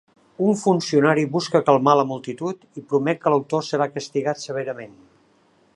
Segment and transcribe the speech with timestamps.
[0.45, 4.97] Un funcionari busca calmar la multitud i promet que l'autor serà castigat severament.